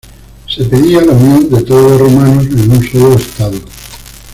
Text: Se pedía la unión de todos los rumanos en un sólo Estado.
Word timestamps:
Se 0.47 0.65
pedía 0.65 0.99
la 1.05 1.11
unión 1.11 1.47
de 1.51 1.61
todos 1.61 1.91
los 1.91 2.01
rumanos 2.01 2.47
en 2.47 2.71
un 2.71 2.83
sólo 2.89 3.13
Estado. 3.13 3.59